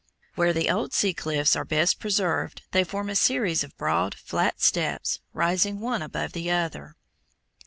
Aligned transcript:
Where 0.33 0.51
the 0.51 0.67
old 0.67 0.93
sea 0.93 1.13
cliffs 1.13 1.55
are 1.55 1.63
best 1.63 1.99
preserved 1.99 2.63
they 2.71 2.83
form 2.83 3.07
a 3.07 3.13
series 3.15 3.63
of 3.63 3.77
broad, 3.77 4.15
flat 4.15 4.59
steps, 4.59 5.19
rising 5.31 5.79
one 5.79 6.01
above 6.01 6.31
the 6.31 6.49
other. 6.49 6.95